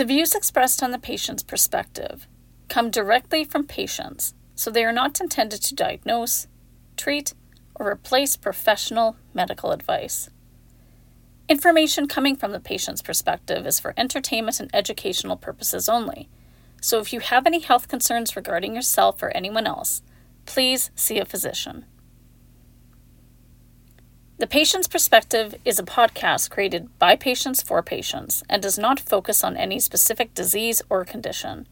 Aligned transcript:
The 0.00 0.06
views 0.06 0.34
expressed 0.34 0.82
on 0.82 0.92
the 0.92 0.98
patient's 0.98 1.42
perspective 1.42 2.26
come 2.70 2.90
directly 2.90 3.44
from 3.44 3.66
patients, 3.66 4.32
so 4.54 4.70
they 4.70 4.82
are 4.82 4.92
not 4.92 5.20
intended 5.20 5.60
to 5.60 5.74
diagnose, 5.74 6.46
treat, 6.96 7.34
or 7.74 7.86
replace 7.86 8.34
professional 8.34 9.16
medical 9.34 9.72
advice. 9.72 10.30
Information 11.50 12.08
coming 12.08 12.34
from 12.34 12.52
the 12.52 12.60
patient's 12.60 13.02
perspective 13.02 13.66
is 13.66 13.78
for 13.78 13.92
entertainment 13.94 14.58
and 14.58 14.70
educational 14.72 15.36
purposes 15.36 15.86
only. 15.86 16.30
So 16.80 16.98
if 16.98 17.12
you 17.12 17.20
have 17.20 17.46
any 17.46 17.60
health 17.60 17.86
concerns 17.86 18.34
regarding 18.34 18.74
yourself 18.74 19.22
or 19.22 19.28
anyone 19.36 19.66
else, 19.66 20.00
please 20.46 20.90
see 20.94 21.18
a 21.18 21.26
physician. 21.26 21.84
The 24.40 24.46
Patient's 24.46 24.88
Perspective 24.88 25.54
is 25.66 25.78
a 25.78 25.82
podcast 25.82 26.48
created 26.48 26.98
by 26.98 27.14
patients 27.14 27.60
for 27.60 27.82
patients 27.82 28.42
and 28.48 28.62
does 28.62 28.78
not 28.78 28.98
focus 28.98 29.44
on 29.44 29.54
any 29.54 29.78
specific 29.78 30.32
disease 30.32 30.80
or 30.88 31.04
condition. 31.04 31.68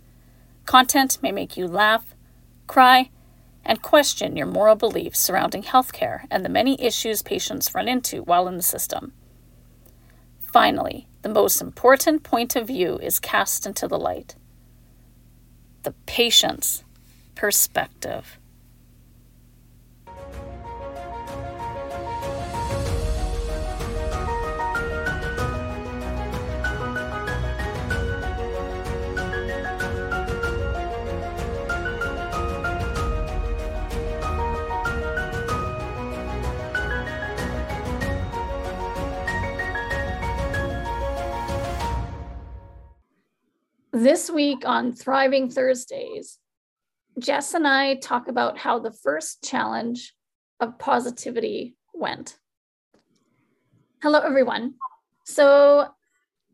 Content 0.66 1.16
may 1.22 1.32
make 1.32 1.56
you 1.56 1.66
laugh, 1.66 2.14
cry, 2.66 3.08
and 3.64 3.80
question 3.80 4.36
your 4.36 4.46
moral 4.46 4.74
beliefs 4.76 5.18
surrounding 5.18 5.62
healthcare 5.62 6.26
and 6.30 6.44
the 6.44 6.50
many 6.50 6.78
issues 6.78 7.22
patients 7.22 7.74
run 7.74 7.88
into 7.88 8.22
while 8.22 8.46
in 8.46 8.58
the 8.58 8.62
system. 8.62 9.14
Finally, 10.38 11.08
the 11.22 11.30
most 11.30 11.62
important 11.62 12.22
point 12.22 12.54
of 12.54 12.66
view 12.66 12.98
is 12.98 13.18
cast 13.18 13.64
into 13.64 13.88
the 13.88 13.98
light 13.98 14.34
the 15.84 15.92
patient's 16.04 16.84
perspective. 17.34 18.38
This 43.98 44.30
week 44.30 44.62
on 44.64 44.92
Thriving 44.92 45.50
Thursdays, 45.50 46.38
Jess 47.18 47.54
and 47.54 47.66
I 47.66 47.96
talk 47.96 48.28
about 48.28 48.56
how 48.56 48.78
the 48.78 48.92
first 48.92 49.42
challenge 49.42 50.14
of 50.60 50.78
positivity 50.78 51.74
went. 51.92 52.38
Hello, 54.00 54.20
everyone. 54.20 54.74
So, 55.24 55.88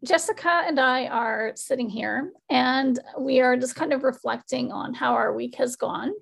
Jessica 0.03 0.63
and 0.67 0.81
I 0.81 1.07
are 1.09 1.53
sitting 1.55 1.91
here 1.91 2.33
and 2.49 2.99
we 3.21 3.41
are 3.41 3.59
just 3.59 3.77
kind 3.77 3.93
of 3.93 4.05
reflecting 4.05 4.73
on 4.73 4.95
how 4.95 5.13
our 5.13 5.35
week 5.35 5.57
has 5.57 5.77
gone. 5.77 6.13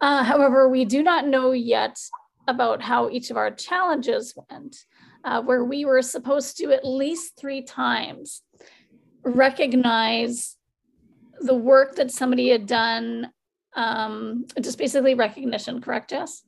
Uh, 0.00 0.24
however, 0.24 0.70
we 0.70 0.86
do 0.86 1.02
not 1.02 1.28
know 1.28 1.52
yet 1.52 1.98
about 2.48 2.80
how 2.80 3.10
each 3.10 3.30
of 3.30 3.36
our 3.36 3.50
challenges 3.50 4.34
went, 4.48 4.78
uh, 5.24 5.42
where 5.42 5.62
we 5.62 5.84
were 5.84 6.00
supposed 6.00 6.56
to 6.56 6.72
at 6.72 6.86
least 6.86 7.38
three 7.38 7.60
times 7.60 8.40
recognize 9.24 10.56
the 11.40 11.54
work 11.54 11.96
that 11.96 12.10
somebody 12.10 12.48
had 12.50 12.66
done 12.66 13.30
um 13.76 14.46
just 14.60 14.78
basically 14.78 15.14
recognition 15.14 15.80
correct 15.80 16.10
jess? 16.10 16.42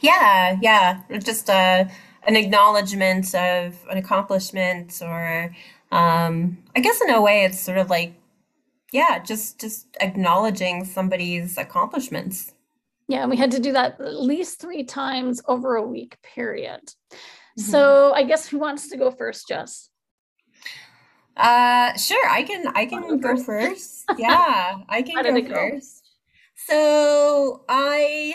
Yeah 0.00 0.56
yeah. 0.60 1.02
Just 1.22 1.48
uh 1.48 1.84
an 2.26 2.36
acknowledgement 2.36 3.32
of 3.34 3.76
an 3.88 3.98
accomplishment 3.98 5.00
or 5.00 5.54
um 5.92 6.58
i 6.74 6.80
guess 6.80 7.00
in 7.00 7.10
a 7.10 7.22
way 7.22 7.44
it's 7.44 7.60
sort 7.60 7.78
of 7.78 7.88
like 7.88 8.14
yeah 8.92 9.20
just 9.20 9.60
just 9.60 9.86
acknowledging 10.00 10.84
somebody's 10.84 11.56
accomplishments. 11.56 12.52
Yeah 13.08 13.26
we 13.26 13.36
had 13.36 13.52
to 13.52 13.60
do 13.60 13.72
that 13.72 14.00
at 14.00 14.20
least 14.20 14.60
three 14.60 14.82
times 14.82 15.40
over 15.46 15.76
a 15.76 15.86
week 15.86 16.16
period. 16.22 16.80
Mm-hmm. 16.82 17.70
so 17.70 18.12
i 18.12 18.22
guess 18.22 18.46
who 18.46 18.58
wants 18.58 18.90
to 18.90 18.98
go 18.98 19.10
first 19.10 19.48
jess 19.48 19.88
uh, 21.36 21.96
sure. 21.96 22.28
I 22.28 22.42
can. 22.42 22.66
I 22.74 22.86
can 22.86 23.20
go 23.20 23.36
first. 23.42 24.04
Yeah, 24.16 24.78
I 24.88 25.02
can 25.02 25.44
go 25.44 25.54
first. 25.54 26.02
So 26.54 27.64
I, 27.68 28.34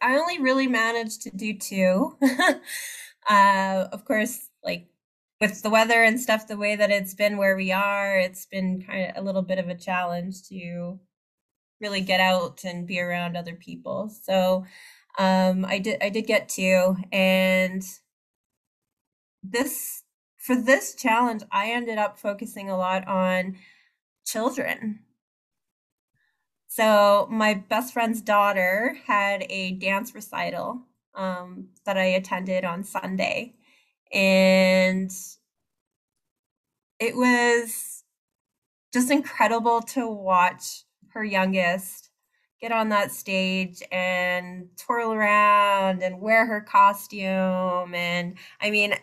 I 0.00 0.16
only 0.16 0.40
really 0.40 0.66
managed 0.66 1.22
to 1.22 1.30
do 1.30 1.56
two. 1.56 2.16
uh, 3.28 3.86
of 3.92 4.04
course, 4.04 4.48
like 4.64 4.86
with 5.40 5.62
the 5.62 5.70
weather 5.70 6.02
and 6.02 6.18
stuff, 6.18 6.48
the 6.48 6.56
way 6.56 6.76
that 6.76 6.90
it's 6.90 7.14
been 7.14 7.36
where 7.36 7.56
we 7.56 7.72
are, 7.72 8.18
it's 8.18 8.46
been 8.46 8.82
kind 8.82 9.10
of 9.10 9.22
a 9.22 9.24
little 9.24 9.42
bit 9.42 9.58
of 9.58 9.68
a 9.68 9.74
challenge 9.74 10.48
to 10.48 10.98
really 11.80 12.00
get 12.00 12.20
out 12.20 12.64
and 12.64 12.86
be 12.86 13.00
around 13.00 13.36
other 13.36 13.54
people. 13.54 14.10
So 14.22 14.64
um, 15.18 15.66
I 15.66 15.78
did. 15.78 16.02
I 16.02 16.08
did 16.08 16.26
get 16.26 16.48
two, 16.48 16.96
and 17.12 17.82
this 19.42 20.02
for 20.40 20.56
this 20.56 20.94
challenge, 20.94 21.42
I 21.52 21.70
ended 21.70 21.98
up 21.98 22.18
focusing 22.18 22.70
a 22.70 22.76
lot 22.76 23.06
on 23.06 23.56
children. 24.24 25.00
So, 26.66 27.28
my 27.30 27.52
best 27.54 27.92
friend's 27.92 28.22
daughter 28.22 28.96
had 29.06 29.44
a 29.50 29.72
dance 29.72 30.14
recital 30.14 30.80
um, 31.14 31.68
that 31.84 31.98
I 31.98 32.04
attended 32.04 32.64
on 32.64 32.84
Sunday. 32.84 33.54
And 34.12 35.10
it 36.98 37.16
was 37.16 38.04
just 38.94 39.10
incredible 39.10 39.82
to 39.82 40.08
watch 40.08 40.84
her 41.08 41.22
youngest 41.22 42.10
get 42.60 42.72
on 42.72 42.90
that 42.90 43.10
stage 43.10 43.82
and 43.90 44.68
twirl 44.76 45.12
around 45.12 46.02
and 46.02 46.20
wear 46.20 46.46
her 46.46 46.60
costume. 46.60 47.94
And 47.94 48.36
I 48.60 48.70
mean, 48.70 48.94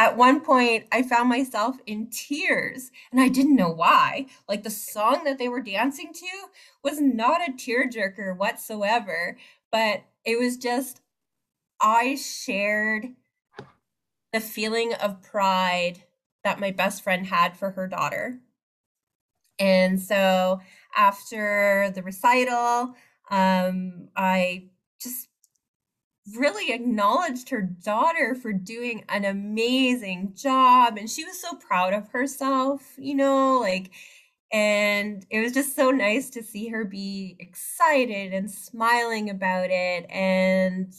at 0.00 0.16
one 0.16 0.40
point 0.40 0.86
i 0.90 1.02
found 1.02 1.28
myself 1.28 1.76
in 1.86 2.08
tears 2.10 2.90
and 3.12 3.20
i 3.20 3.28
didn't 3.28 3.54
know 3.56 3.70
why. 3.70 4.26
Like 4.48 4.62
the 4.62 4.70
song 4.70 5.24
that 5.24 5.38
they 5.38 5.48
were 5.48 5.60
dancing 5.60 6.12
to 6.14 6.48
was 6.82 7.00
not 7.00 7.46
a 7.46 7.52
tearjerker 7.52 8.36
whatsoever 8.36 9.36
but 9.70 10.04
it 10.24 10.38
was 10.38 10.56
just 10.56 11.02
i 11.80 12.14
shared 12.16 13.08
the 14.32 14.40
feeling 14.40 14.94
of 14.94 15.22
pride 15.22 16.04
that 16.44 16.60
my 16.60 16.70
best 16.70 17.02
friend 17.02 17.26
had 17.26 17.56
for 17.56 17.72
her 17.72 17.86
daughter. 17.86 18.38
And 19.58 20.00
so 20.00 20.60
after 20.96 21.90
the 21.94 22.02
recital 22.02 22.94
um, 23.30 24.08
i 24.16 24.64
just 25.00 25.29
really 26.36 26.72
acknowledged 26.72 27.48
her 27.50 27.62
daughter 27.62 28.34
for 28.34 28.52
doing 28.52 29.04
an 29.08 29.24
amazing 29.24 30.32
job 30.34 30.96
and 30.98 31.10
she 31.10 31.24
was 31.24 31.40
so 31.40 31.54
proud 31.56 31.92
of 31.92 32.08
herself 32.10 32.94
you 32.98 33.14
know 33.14 33.58
like 33.60 33.90
and 34.52 35.24
it 35.30 35.40
was 35.40 35.52
just 35.52 35.76
so 35.76 35.90
nice 35.90 36.30
to 36.30 36.42
see 36.42 36.68
her 36.68 36.84
be 36.84 37.36
excited 37.38 38.32
and 38.34 38.50
smiling 38.50 39.30
about 39.30 39.70
it 39.70 40.06
and 40.10 40.92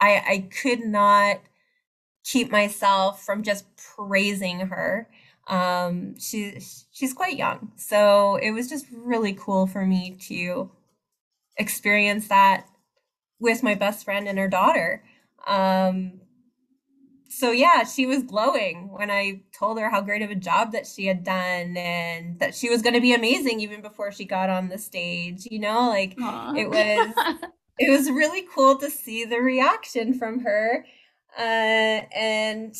i 0.00 0.22
i 0.28 0.48
could 0.62 0.80
not 0.80 1.40
keep 2.24 2.50
myself 2.50 3.24
from 3.24 3.42
just 3.42 3.64
praising 3.76 4.60
her. 4.60 5.08
Um 5.48 6.18
she 6.18 6.60
she's 6.92 7.14
quite 7.14 7.36
young 7.38 7.72
so 7.76 8.36
it 8.36 8.50
was 8.50 8.68
just 8.68 8.86
really 8.92 9.32
cool 9.32 9.66
for 9.66 9.86
me 9.86 10.16
to 10.28 10.70
experience 11.56 12.28
that 12.28 12.66
with 13.40 13.62
my 13.62 13.74
best 13.74 14.04
friend 14.04 14.26
and 14.28 14.38
her 14.38 14.48
daughter. 14.48 15.02
Um, 15.46 16.20
so 17.28 17.50
yeah, 17.50 17.84
she 17.84 18.06
was 18.06 18.22
glowing 18.22 18.88
when 18.90 19.10
I 19.10 19.42
told 19.52 19.78
her 19.78 19.90
how 19.90 20.00
great 20.00 20.22
of 20.22 20.30
a 20.30 20.34
job 20.34 20.72
that 20.72 20.86
she 20.86 21.06
had 21.06 21.24
done 21.24 21.76
and 21.76 22.38
that 22.40 22.54
she 22.54 22.70
was 22.70 22.80
going 22.82 22.94
to 22.94 23.00
be 23.00 23.14
amazing 23.14 23.60
even 23.60 23.82
before 23.82 24.10
she 24.10 24.24
got 24.24 24.48
on 24.48 24.68
the 24.68 24.78
stage. 24.78 25.46
You 25.50 25.58
know, 25.58 25.88
like 25.88 26.16
Aww. 26.16 26.58
it 26.58 26.70
was 26.70 27.38
it 27.78 27.90
was 27.90 28.10
really 28.10 28.46
cool 28.52 28.78
to 28.78 28.90
see 28.90 29.24
the 29.24 29.38
reaction 29.38 30.14
from 30.14 30.40
her 30.40 30.86
uh, 31.38 31.40
and 31.40 32.74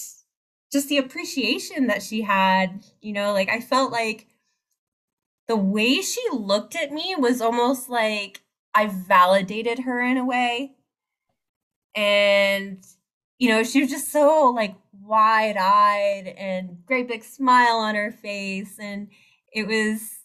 just 0.72 0.88
the 0.88 0.98
appreciation 0.98 1.86
that 1.88 2.02
she 2.02 2.22
had. 2.22 2.82
You 3.02 3.12
know, 3.12 3.32
like 3.32 3.50
I 3.50 3.60
felt 3.60 3.92
like 3.92 4.26
the 5.46 5.56
way 5.56 6.00
she 6.00 6.22
looked 6.32 6.74
at 6.74 6.90
me 6.90 7.14
was 7.18 7.42
almost 7.42 7.90
like 7.90 8.42
I 8.74 8.86
validated 8.86 9.80
her 9.80 10.00
in 10.02 10.16
a 10.16 10.24
way. 10.24 10.76
And, 11.94 12.84
you 13.38 13.48
know, 13.48 13.64
she 13.64 13.80
was 13.80 13.90
just 13.90 14.12
so 14.12 14.52
like 14.54 14.76
wide 14.92 15.56
eyed 15.56 16.28
and 16.36 16.84
great 16.86 17.08
big 17.08 17.24
smile 17.24 17.78
on 17.78 17.94
her 17.94 18.12
face. 18.12 18.78
And 18.78 19.08
it 19.52 19.66
was, 19.66 20.18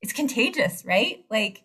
it's 0.00 0.12
contagious, 0.12 0.84
right? 0.86 1.24
Like, 1.30 1.64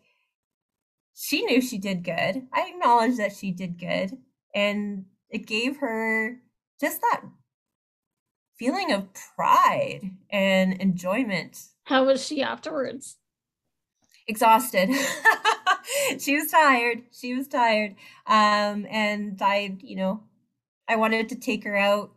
she 1.13 1.43
knew 1.45 1.61
she 1.61 1.77
did 1.77 2.03
good. 2.03 2.47
I 2.53 2.69
acknowledge 2.69 3.17
that 3.17 3.35
she 3.35 3.51
did 3.51 3.79
good. 3.79 4.17
And 4.53 5.05
it 5.29 5.47
gave 5.47 5.77
her 5.77 6.41
just 6.79 7.01
that 7.01 7.21
feeling 8.57 8.91
of 8.91 9.07
pride 9.35 10.11
and 10.29 10.73
enjoyment 10.81 11.59
How 11.85 12.05
was 12.05 12.25
she 12.25 12.41
afterwards? 12.41 13.17
Exhausted. 14.27 14.89
she 16.19 16.35
was 16.35 16.49
tired. 16.49 17.03
She 17.11 17.35
was 17.35 17.47
tired. 17.47 17.95
Um, 18.25 18.85
and 18.89 19.39
I, 19.41 19.77
you 19.81 19.95
know, 19.95 20.23
I 20.87 20.95
wanted 20.95 21.29
to 21.29 21.35
take 21.35 21.63
her 21.63 21.77
out 21.77 22.11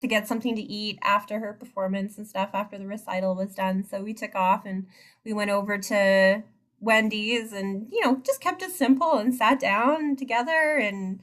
to 0.00 0.06
get 0.06 0.28
something 0.28 0.54
to 0.54 0.62
eat 0.62 0.98
after 1.02 1.40
her 1.40 1.52
performance 1.52 2.18
and 2.18 2.26
stuff 2.26 2.50
after 2.52 2.78
the 2.78 2.86
recital 2.86 3.34
was 3.34 3.54
done. 3.54 3.84
So 3.84 4.02
we 4.02 4.14
took 4.14 4.34
off 4.34 4.64
and 4.64 4.86
we 5.24 5.32
went 5.32 5.50
over 5.50 5.76
to 5.78 6.42
Wendy's 6.80 7.52
and, 7.52 7.88
you 7.90 8.04
know, 8.04 8.20
just 8.24 8.40
kept 8.40 8.62
it 8.62 8.70
simple 8.70 9.18
and 9.18 9.34
sat 9.34 9.58
down 9.58 10.14
together. 10.14 10.78
And 10.80 11.20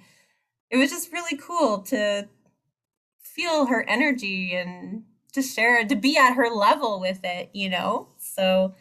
it 0.70 0.78
was 0.78 0.90
just 0.90 1.14
really 1.14 1.38
cool 1.38 1.80
to 1.84 2.28
feel 3.20 3.68
her 3.68 3.88
energy 3.88 4.54
and 4.56 5.04
to 5.34 5.42
share, 5.42 5.86
to 5.86 5.96
be 5.96 6.18
at 6.18 6.34
her 6.34 6.50
level 6.50 7.00
with 7.00 7.20
it, 7.24 7.50
you 7.54 7.70
know? 7.70 8.10
So, 8.18 8.74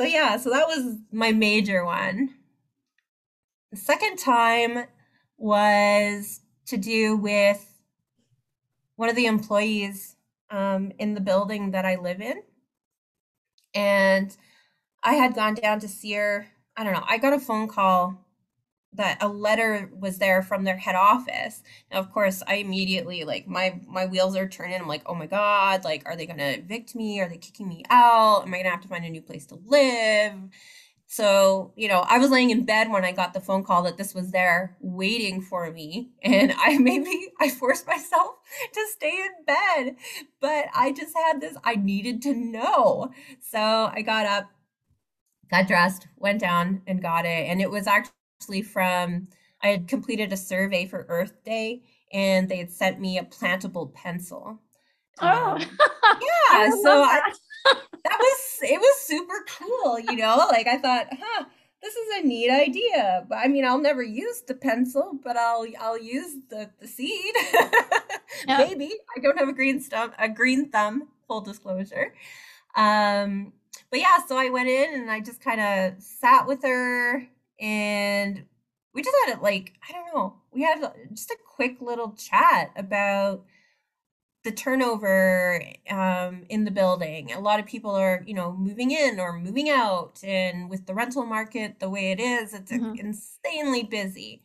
so 0.00 0.06
yeah, 0.06 0.38
so 0.38 0.48
that 0.48 0.66
was 0.66 0.96
my 1.12 1.30
major 1.30 1.84
one. 1.84 2.30
The 3.70 3.76
second 3.76 4.16
time 4.16 4.86
was 5.36 6.40
to 6.68 6.78
do 6.78 7.18
with 7.18 7.66
one 8.96 9.10
of 9.10 9.14
the 9.14 9.26
employees 9.26 10.16
um, 10.48 10.90
in 10.98 11.12
the 11.12 11.20
building 11.20 11.72
that 11.72 11.84
I 11.84 11.96
live 11.96 12.22
in. 12.22 12.42
And 13.74 14.34
I 15.02 15.16
had 15.16 15.34
gone 15.34 15.56
down 15.56 15.80
to 15.80 15.88
see 15.88 16.14
her. 16.14 16.46
I 16.78 16.82
don't 16.82 16.94
know. 16.94 17.04
I 17.06 17.18
got 17.18 17.34
a 17.34 17.38
phone 17.38 17.68
call 17.68 18.26
that 18.94 19.18
a 19.22 19.28
letter 19.28 19.90
was 19.98 20.18
there 20.18 20.42
from 20.42 20.64
their 20.64 20.76
head 20.76 20.96
office. 20.96 21.62
Now, 21.92 21.98
of 21.98 22.10
course, 22.12 22.42
I 22.46 22.56
immediately 22.56 23.24
like 23.24 23.46
my 23.46 23.80
my 23.86 24.06
wheels 24.06 24.36
are 24.36 24.48
turning. 24.48 24.80
I'm 24.80 24.88
like, 24.88 25.02
oh 25.06 25.14
my 25.14 25.26
god, 25.26 25.84
like, 25.84 26.02
are 26.06 26.16
they 26.16 26.26
gonna 26.26 26.56
evict 26.58 26.94
me? 26.94 27.20
Are 27.20 27.28
they 27.28 27.38
kicking 27.38 27.68
me 27.68 27.84
out? 27.90 28.42
Am 28.46 28.54
I 28.54 28.58
gonna 28.58 28.70
have 28.70 28.82
to 28.82 28.88
find 28.88 29.04
a 29.04 29.10
new 29.10 29.22
place 29.22 29.46
to 29.46 29.60
live? 29.66 30.34
So, 31.06 31.72
you 31.76 31.88
know, 31.88 32.04
I 32.08 32.18
was 32.18 32.30
laying 32.30 32.50
in 32.50 32.64
bed 32.64 32.88
when 32.90 33.04
I 33.04 33.10
got 33.10 33.34
the 33.34 33.40
phone 33.40 33.64
call 33.64 33.82
that 33.82 33.96
this 33.96 34.14
was 34.14 34.30
there 34.30 34.76
waiting 34.80 35.42
for 35.42 35.70
me. 35.72 36.10
And 36.22 36.52
I 36.56 36.78
maybe 36.78 37.32
I 37.40 37.48
forced 37.50 37.86
myself 37.86 38.36
to 38.74 38.86
stay 38.96 39.10
in 39.26 39.44
bed, 39.44 39.96
but 40.40 40.66
I 40.74 40.92
just 40.92 41.16
had 41.16 41.40
this, 41.40 41.56
I 41.64 41.74
needed 41.76 42.22
to 42.22 42.34
know. 42.34 43.10
So 43.40 43.58
I 43.92 44.02
got 44.02 44.26
up, 44.26 44.50
got 45.50 45.66
dressed, 45.66 46.06
went 46.16 46.40
down 46.40 46.82
and 46.86 47.02
got 47.02 47.24
it. 47.24 47.48
And 47.48 47.60
it 47.60 47.70
was 47.70 47.86
actually 47.86 48.12
from, 48.62 49.28
I 49.62 49.68
had 49.68 49.88
completed 49.88 50.32
a 50.32 50.36
survey 50.36 50.86
for 50.86 51.06
Earth 51.08 51.44
Day 51.44 51.82
and 52.12 52.48
they 52.48 52.56
had 52.56 52.70
sent 52.70 53.00
me 53.00 53.18
a 53.18 53.24
plantable 53.24 53.92
pencil. 53.92 54.58
Oh, 55.20 55.52
um, 55.52 55.60
yeah. 56.02 56.70
so 56.82 57.02
I, 57.02 57.32
that 58.04 58.18
was 58.18 58.58
it 58.62 58.80
was 58.80 59.00
super 59.00 59.44
cool, 59.58 60.00
you 60.00 60.16
know? 60.16 60.46
Like 60.50 60.66
I 60.66 60.78
thought, 60.78 61.06
huh, 61.12 61.44
this 61.82 61.94
is 61.94 62.18
a 62.18 62.26
neat 62.26 62.50
idea. 62.50 63.26
But 63.28 63.38
I 63.38 63.48
mean, 63.48 63.64
I'll 63.64 63.80
never 63.80 64.02
use 64.02 64.42
the 64.42 64.54
pencil, 64.54 65.12
but 65.22 65.36
I'll 65.36 65.66
I'll 65.78 66.00
use 66.00 66.34
the 66.48 66.70
the 66.80 66.88
seed. 66.88 67.34
yeah. 68.48 68.58
Maybe. 68.58 68.92
I 69.16 69.20
don't 69.20 69.38
have 69.38 69.48
a 69.48 69.52
green 69.52 69.80
stump 69.80 70.14
a 70.18 70.28
green 70.28 70.70
thumb, 70.70 71.08
full 71.26 71.40
disclosure. 71.42 72.14
Um 72.76 73.52
but 73.90 74.00
yeah, 74.00 74.18
so 74.26 74.36
I 74.36 74.50
went 74.50 74.68
in 74.68 75.00
and 75.00 75.10
I 75.10 75.20
just 75.20 75.42
kind 75.42 75.60
of 75.60 76.02
sat 76.02 76.46
with 76.46 76.62
her 76.62 77.26
and 77.60 78.44
we 78.94 79.02
just 79.02 79.16
had 79.24 79.36
it 79.36 79.42
like, 79.42 79.74
I 79.88 79.92
don't 79.92 80.14
know, 80.14 80.34
we 80.52 80.62
had 80.62 80.80
just 81.12 81.30
a 81.30 81.36
quick 81.56 81.80
little 81.80 82.12
chat 82.12 82.72
about 82.76 83.44
the 84.42 84.50
turnover 84.50 85.62
um, 85.90 86.44
in 86.48 86.64
the 86.64 86.70
building. 86.70 87.30
A 87.32 87.40
lot 87.40 87.60
of 87.60 87.66
people 87.66 87.90
are, 87.90 88.22
you 88.26 88.34
know, 88.34 88.52
moving 88.52 88.90
in 88.90 89.20
or 89.20 89.38
moving 89.38 89.68
out, 89.68 90.20
and 90.24 90.70
with 90.70 90.86
the 90.86 90.94
rental 90.94 91.26
market 91.26 91.78
the 91.78 91.90
way 91.90 92.10
it 92.12 92.20
is, 92.20 92.54
it's 92.54 92.72
mm-hmm. 92.72 92.94
insanely 92.98 93.82
busy. 93.82 94.42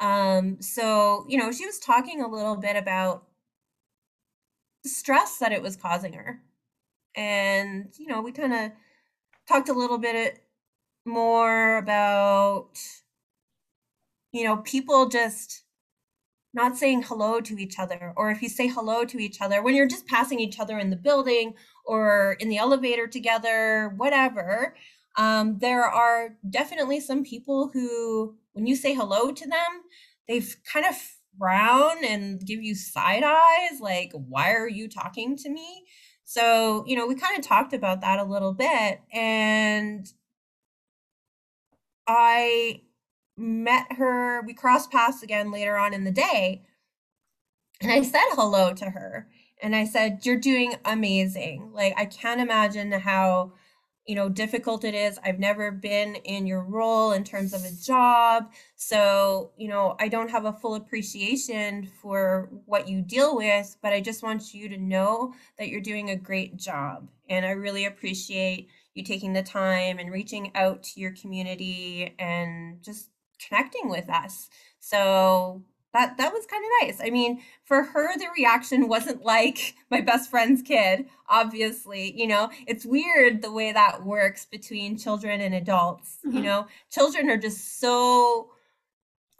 Um, 0.00 0.62
so, 0.62 1.26
you 1.28 1.38
know, 1.38 1.50
she 1.52 1.66
was 1.66 1.78
talking 1.78 2.22
a 2.22 2.28
little 2.28 2.56
bit 2.56 2.76
about 2.76 3.24
the 4.84 4.88
stress 4.88 5.38
that 5.38 5.52
it 5.52 5.62
was 5.62 5.76
causing 5.76 6.12
her, 6.12 6.40
and 7.16 7.92
you 7.98 8.06
know, 8.06 8.22
we 8.22 8.32
kind 8.32 8.54
of 8.54 8.70
talked 9.48 9.68
a 9.68 9.74
little 9.74 9.98
bit 9.98 10.38
more 11.04 11.78
about, 11.78 12.70
you 14.32 14.44
know, 14.44 14.58
people 14.58 15.08
just 15.08 15.62
not 16.54 16.76
saying 16.76 17.02
hello 17.02 17.40
to 17.40 17.58
each 17.58 17.78
other, 17.78 18.12
or 18.16 18.30
if 18.30 18.42
you 18.42 18.48
say 18.48 18.68
hello 18.68 19.04
to 19.04 19.18
each 19.18 19.40
other 19.40 19.62
when 19.62 19.74
you're 19.74 19.86
just 19.86 20.06
passing 20.06 20.38
each 20.38 20.60
other 20.60 20.78
in 20.78 20.90
the 20.90 20.96
building 20.96 21.54
or 21.86 22.36
in 22.40 22.48
the 22.48 22.58
elevator 22.58 23.06
together, 23.06 23.94
whatever, 23.96 24.74
um, 25.16 25.58
there 25.58 25.84
are 25.84 26.36
definitely 26.48 27.00
some 27.00 27.24
people 27.24 27.70
who, 27.72 28.36
when 28.52 28.66
you 28.66 28.76
say 28.76 28.94
hello 28.94 29.32
to 29.32 29.48
them, 29.48 29.82
they've 30.28 30.56
kind 30.70 30.86
of 30.86 30.94
frown 31.38 32.04
and 32.04 32.44
give 32.46 32.62
you 32.62 32.74
side 32.74 33.22
eyes, 33.24 33.80
like, 33.80 34.12
why 34.12 34.52
are 34.52 34.68
you 34.68 34.88
talking 34.88 35.36
to 35.36 35.48
me? 35.48 35.84
So, 36.24 36.84
you 36.86 36.96
know, 36.96 37.06
we 37.06 37.14
kind 37.14 37.38
of 37.38 37.44
talked 37.44 37.72
about 37.72 38.02
that 38.02 38.18
a 38.18 38.24
little 38.24 38.52
bit. 38.52 39.00
And 39.12 40.06
I 42.06 42.82
met 43.36 43.92
her, 43.92 44.42
we 44.42 44.54
crossed 44.54 44.90
paths 44.90 45.22
again 45.22 45.50
later 45.50 45.76
on 45.76 45.94
in 45.94 46.04
the 46.04 46.10
day. 46.10 46.62
And 47.80 47.90
I 47.90 48.02
said 48.02 48.24
hello 48.32 48.72
to 48.74 48.90
her. 48.90 49.28
And 49.60 49.76
I 49.76 49.84
said, 49.84 50.20
You're 50.24 50.36
doing 50.36 50.74
amazing. 50.84 51.70
Like, 51.72 51.94
I 51.96 52.04
can't 52.04 52.40
imagine 52.40 52.92
how, 52.92 53.52
you 54.06 54.16
know, 54.16 54.28
difficult 54.28 54.84
it 54.84 54.94
is. 54.94 55.18
I've 55.24 55.38
never 55.38 55.70
been 55.70 56.16
in 56.16 56.46
your 56.46 56.62
role 56.62 57.12
in 57.12 57.22
terms 57.22 57.52
of 57.52 57.64
a 57.64 57.70
job. 57.70 58.52
So, 58.74 59.52
you 59.56 59.68
know, 59.68 59.96
I 60.00 60.08
don't 60.08 60.30
have 60.30 60.44
a 60.44 60.52
full 60.52 60.74
appreciation 60.74 61.88
for 62.00 62.50
what 62.66 62.88
you 62.88 63.02
deal 63.02 63.36
with, 63.36 63.76
but 63.82 63.92
I 63.92 64.00
just 64.00 64.22
want 64.22 64.52
you 64.52 64.68
to 64.68 64.78
know 64.78 65.34
that 65.58 65.68
you're 65.68 65.80
doing 65.80 66.10
a 66.10 66.16
great 66.16 66.56
job. 66.56 67.08
And 67.28 67.46
I 67.46 67.50
really 67.50 67.86
appreciate 67.86 68.68
you 68.94 69.02
taking 69.02 69.32
the 69.32 69.42
time 69.42 69.98
and 69.98 70.12
reaching 70.12 70.52
out 70.54 70.82
to 70.82 71.00
your 71.00 71.12
community 71.12 72.14
and 72.18 72.82
just 72.82 73.08
connecting 73.46 73.88
with 73.88 74.08
us. 74.08 74.48
So 74.80 75.62
that 75.92 76.16
that 76.16 76.32
was 76.32 76.46
kind 76.46 76.64
of 76.64 76.86
nice. 76.86 77.00
I 77.04 77.10
mean, 77.10 77.42
for 77.64 77.82
her 77.82 78.18
the 78.18 78.28
reaction 78.36 78.88
wasn't 78.88 79.24
like 79.24 79.74
my 79.90 80.00
best 80.00 80.30
friend's 80.30 80.62
kid, 80.62 81.06
obviously, 81.28 82.18
you 82.18 82.26
know. 82.26 82.50
It's 82.66 82.86
weird 82.86 83.42
the 83.42 83.52
way 83.52 83.72
that 83.72 84.04
works 84.04 84.46
between 84.46 84.98
children 84.98 85.40
and 85.40 85.54
adults, 85.54 86.18
mm-hmm. 86.26 86.36
you 86.36 86.42
know. 86.42 86.66
Children 86.90 87.30
are 87.30 87.36
just 87.36 87.80
so 87.80 88.50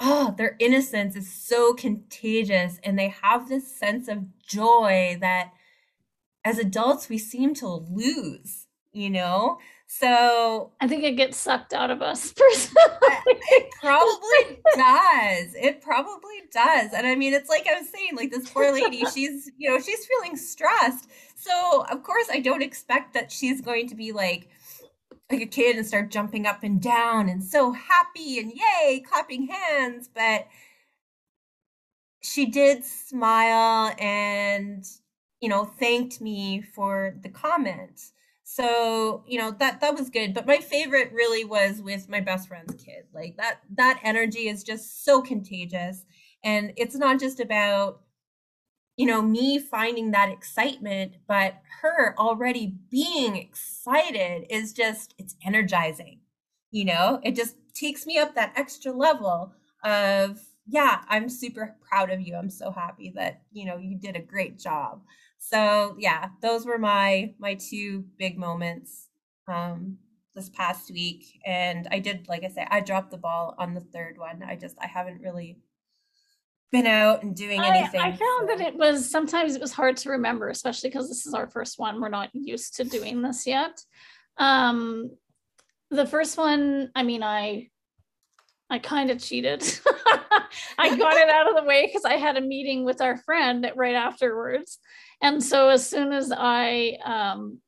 oh, 0.05 0.35
their 0.37 0.57
innocence 0.59 1.15
is 1.15 1.33
so 1.33 1.75
contagious 1.75 2.81
and 2.83 2.99
they 2.99 3.09
have 3.09 3.49
this 3.49 3.73
sense 3.73 4.09
of 4.09 4.25
joy 4.45 5.17
that 5.21 5.53
as 6.45 6.59
adults 6.59 7.09
we 7.09 7.19
seem 7.19 7.55
to 7.55 7.69
lose, 7.69 8.62
you 8.93 9.11
know? 9.11 9.59
So 9.87 10.73
I 10.81 10.89
think 10.89 11.05
it 11.05 11.17
gets 11.17 11.37
sucked 11.37 11.75
out 11.75 11.91
of 11.91 12.01
us 12.01 12.33
personally. 12.37 12.81
it 13.27 13.71
probably 13.81 14.63
does. 14.75 15.55
It 15.55 15.83
probably 15.83 16.43
does. 16.51 16.93
And 16.95 17.07
I 17.07 17.15
mean, 17.15 17.35
it's 17.35 17.51
like 17.51 17.67
I 17.69 17.79
was 17.79 17.89
saying, 17.91 18.17
like 18.17 18.31
this 18.31 18.49
poor 18.49 18.73
lady, 18.73 19.05
she's, 19.15 19.51
you 19.59 19.69
know, 19.69 19.79
she's 19.79 20.07
feeling 20.07 20.37
stressed. 20.37 21.11
So 21.37 21.85
of 21.91 22.03
course 22.03 22.29
I 22.33 22.41
don't 22.41 22.63
expect 22.63 23.15
that 23.15 23.31
she's 23.31 23.61
going 23.61 23.89
to 23.89 23.95
be 23.95 24.13
like 24.13 24.49
like 25.31 25.43
a 25.43 25.47
kid 25.47 25.77
and 25.77 25.87
start 25.87 26.11
jumping 26.11 26.47
up 26.47 26.63
and 26.63 26.81
down 26.81 27.29
and 27.29 27.43
so 27.43 27.73
happy 27.73 28.39
and 28.39 28.53
yay, 28.53 29.01
clapping 29.01 29.47
hands, 29.47 30.09
but 30.15 30.47
she 32.21 32.47
did 32.47 32.85
smile 32.85 33.95
and 33.99 34.85
you 35.41 35.49
know, 35.49 35.65
thanked 35.65 36.21
me 36.21 36.63
for 36.63 37.17
the 37.23 37.29
comment 37.29 38.01
so 38.45 39.25
you 39.27 39.39
know 39.39 39.51
that 39.53 39.81
that 39.81 39.95
was 39.95 40.11
good 40.11 40.35
but 40.35 40.47
my 40.47 40.59
favorite 40.59 41.13
really 41.13 41.45
was 41.45 41.81
with 41.81 42.09
my 42.09 42.21
best 42.21 42.49
friend's 42.49 42.75
kid 42.83 43.05
like 43.15 43.37
that 43.37 43.61
that 43.75 44.01
energy 44.03 44.49
is 44.49 44.63
just 44.65 45.05
so 45.05 45.23
contagious 45.23 46.05
and 46.45 46.73
it's 46.77 46.97
not 46.97 47.21
just 47.21 47.41
about 47.41 48.01
you 48.97 49.07
know 49.07 49.23
me 49.23 49.59
finding 49.59 50.11
that 50.11 50.29
excitement 50.31 51.13
but 51.27 51.55
her 51.81 52.15
already 52.19 52.75
being 52.91 53.37
excited 53.37 54.45
is 54.51 54.73
just 54.73 55.15
it's 55.19 55.37
energizing 55.45 56.19
you 56.73 56.87
know? 56.87 57.21
It 57.23 57.37
just 57.37 57.57
takes 57.75 58.07
me 58.07 58.19
up 58.19 58.35
that 58.35 58.53
extra 58.57 58.93
level 58.93 59.53
of 59.85 60.41
yeah 60.69 61.03
i'm 61.09 61.29
super 61.29 61.75
proud 61.89 62.11
of 62.11 62.21
you. 62.21 62.37
I'm 62.37 62.51
so 62.51 62.71
happy 62.71 63.13
that 63.17 63.43
you 63.53 63.65
know 63.67 63.77
you 63.79 63.99
did 63.99 64.15
a 64.15 64.23
great 64.23 64.59
job 64.59 65.03
so 65.45 65.97
yeah 65.99 66.29
those 66.41 66.65
were 66.65 66.79
my 66.79 67.35
my 67.39 67.55
two 67.55 68.05
big 68.17 68.39
moments 68.39 69.09
um 69.49 69.97
this 70.35 70.49
past 70.49 70.91
week 70.93 71.41
and 71.45 71.89
i 71.91 71.99
did 71.99 72.27
like 72.29 72.45
i 72.45 72.49
said 72.49 72.67
i 72.71 72.81
dropped 72.81 73.11
the 73.11 73.19
ball 73.19 73.55
on 73.59 73.75
the 73.75 73.81
third 73.81 74.17
one 74.17 74.43
i 74.43 74.55
just 74.55 74.77
i 74.81 74.87
haven't 74.87 75.21
really 75.21 75.59
been 76.71 76.87
out 76.87 77.23
and 77.23 77.37
doing 77.37 77.61
anything. 77.61 78.01
I, 78.01 78.09
I 78.09 78.17
found 78.17 78.49
so. 78.49 78.57
that 78.57 78.61
it 78.61 78.75
was 78.75 79.09
sometimes 79.09 79.55
it 79.55 79.61
was 79.61 79.73
hard 79.73 79.99
to 79.99 80.11
remember, 80.11 80.49
especially 80.49 80.89
because 80.89 81.07
this 81.09 81.27
is 81.27 81.35
our 81.35 81.47
first 81.47 81.79
one. 81.79 82.01
We're 82.01 82.09
not 82.09 82.31
used 82.33 82.77
to 82.77 82.85
doing 82.85 83.21
this 83.21 83.47
yet. 83.47 83.79
Um, 84.39 85.11
the 85.91 86.07
first 86.07 86.39
one, 86.39 86.91
I 86.95 87.03
mean, 87.03 87.23
I 87.23 87.69
I 88.71 88.79
kind 88.79 89.11
of 89.11 89.19
cheated. 89.19 89.63
I 90.79 90.97
got 90.97 91.15
it 91.15 91.29
out 91.29 91.49
of 91.49 91.57
the 91.57 91.69
way 91.69 91.87
because 91.87 92.07
I 92.07 92.15
had 92.15 92.39
a 92.39 92.41
meeting 92.41 92.87
with 92.87 93.03
our 93.03 93.19
friend 93.19 93.71
right 93.77 93.95
afterwards. 93.95 94.79
And 95.23 95.43
so 95.43 95.69
as 95.69 95.89
soon 95.89 96.13
as 96.13 96.33
I 96.37 96.99
um, 97.05 97.59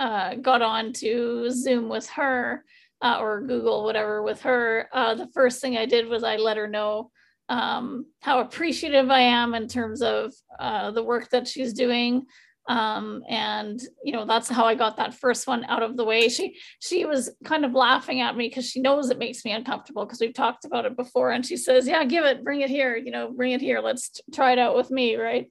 uh, 0.00 0.34
got 0.34 0.62
on 0.62 0.92
to 0.94 1.48
Zoom 1.50 1.88
with 1.88 2.08
her 2.10 2.64
uh, 3.00 3.18
or 3.20 3.42
Google, 3.42 3.84
whatever, 3.84 4.22
with 4.22 4.42
her, 4.42 4.88
uh, 4.92 5.14
the 5.14 5.28
first 5.28 5.60
thing 5.60 5.78
I 5.78 5.86
did 5.86 6.08
was 6.08 6.24
I 6.24 6.36
let 6.36 6.56
her 6.56 6.66
know 6.66 7.10
um, 7.48 8.06
how 8.20 8.40
appreciative 8.40 9.10
I 9.10 9.20
am 9.20 9.54
in 9.54 9.68
terms 9.68 10.02
of 10.02 10.34
uh, 10.58 10.90
the 10.90 11.02
work 11.02 11.30
that 11.30 11.46
she's 11.46 11.72
doing, 11.72 12.26
um, 12.68 13.22
and 13.28 13.80
you 14.04 14.12
know 14.12 14.24
that's 14.24 14.48
how 14.48 14.64
i 14.64 14.76
got 14.76 14.96
that 14.96 15.14
first 15.14 15.48
one 15.48 15.64
out 15.64 15.82
of 15.82 15.96
the 15.96 16.04
way. 16.04 16.28
She 16.28 16.56
she 16.78 17.04
was 17.04 17.30
kind 17.44 17.64
of 17.64 17.74
laughing 17.74 18.20
at 18.20 18.36
me 18.36 18.48
because 18.48 18.68
she 18.68 18.80
knows 18.80 19.10
it 19.10 19.18
makes 19.18 19.44
me 19.44 19.50
uncomfortable 19.50 20.06
because 20.06 20.20
we've 20.20 20.32
talked 20.32 20.64
about 20.64 20.86
it 20.86 20.96
before. 20.96 21.32
And 21.32 21.44
she 21.44 21.56
says 21.56 21.86
yeah 21.86 22.04
give 22.04 22.24
it 22.24 22.44
bring 22.44 22.60
it 22.60 22.70
here 22.70 22.96
you 22.96 23.10
know 23.10 23.32
bring 23.32 23.52
it 23.52 23.60
here. 23.60 23.80
Let's 23.80 24.20
try 24.32 24.52
it 24.52 24.58
out 24.60 24.76
with 24.76 24.90
me 24.92 25.16
right 25.16 25.50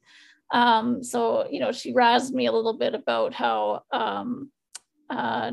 um, 0.51 1.03
so 1.03 1.47
you 1.49 1.59
know 1.59 1.71
she 1.71 1.93
razzed 1.93 2.31
me 2.31 2.45
a 2.47 2.51
little 2.51 2.77
bit 2.77 2.93
about 2.93 3.33
how 3.33 3.83
um, 3.91 4.51
uh, 5.09 5.51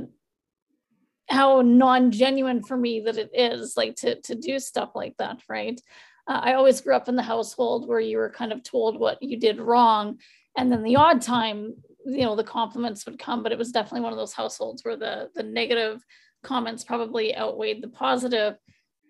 how 1.29 1.61
non-genuine 1.61 2.63
for 2.63 2.77
me 2.77 3.01
that 3.01 3.17
it 3.17 3.31
is 3.35 3.77
like 3.77 3.97
to 3.97 4.21
to 4.23 4.35
do 4.35 4.59
stuff 4.59 4.91
like 4.95 5.17
that 5.19 5.41
right? 5.49 5.81
Uh, 6.27 6.41
i 6.43 6.53
always 6.53 6.81
grew 6.83 6.95
up 6.95 7.09
in 7.09 7.17
the 7.17 7.23
household 7.23 7.89
where 7.89 8.01
you 8.01 8.19
were 8.19 8.31
kind 8.31 8.53
of 8.53 8.63
told 8.63 9.01
what 9.01 9.23
you 9.23 9.39
did 9.39 9.59
wrong 9.59 10.19
and 10.59 10.71
then 10.71 10.83
the 10.83 10.97
odd 10.97 11.23
time 11.23 11.75
you 12.05 12.21
know 12.21 12.37
the 12.37 12.45
compliments 12.45 13.07
would 13.07 13.19
come 13.19 13.43
but 13.43 13.51
it 13.51 13.57
was 13.57 13.73
definitely 13.73 14.03
one 14.03 14.13
of 14.13 14.19
those 14.19 14.35
households 14.35 14.85
where 14.85 14.97
the 14.97 15.31
the 15.35 15.43
negative 15.43 16.05
comments 16.43 16.85
probably 16.85 17.37
outweighed 17.37 17.83
the 17.83 17.89
positive. 17.89 18.57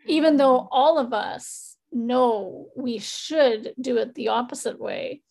Even 0.07 0.37
though 0.37 0.69
all 0.71 0.99
of 0.99 1.13
us 1.13 1.77
know 1.93 2.69
we 2.77 2.99
should 2.99 3.75
do 3.81 3.97
it 3.97 4.15
the 4.15 4.29
opposite 4.29 4.79
way 4.79 5.23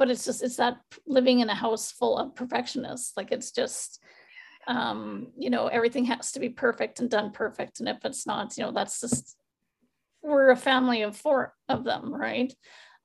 but 0.00 0.10
it's 0.10 0.24
just 0.24 0.42
it's 0.42 0.56
that 0.56 0.78
living 1.06 1.38
in 1.38 1.48
a 1.48 1.54
house 1.54 1.92
full 1.92 2.18
of 2.18 2.34
perfectionists 2.34 3.12
like 3.16 3.30
it's 3.30 3.52
just 3.52 4.02
um 4.66 5.28
you 5.38 5.50
know 5.50 5.68
everything 5.68 6.04
has 6.06 6.32
to 6.32 6.40
be 6.40 6.48
perfect 6.48 6.98
and 6.98 7.10
done 7.10 7.30
perfect 7.30 7.78
and 7.78 7.88
if 7.88 8.04
it's 8.04 8.26
not 8.26 8.56
you 8.56 8.64
know 8.64 8.72
that's 8.72 9.00
just 9.00 9.36
we're 10.22 10.50
a 10.50 10.56
family 10.56 11.02
of 11.02 11.16
four 11.16 11.54
of 11.68 11.84
them 11.84 12.12
right 12.12 12.52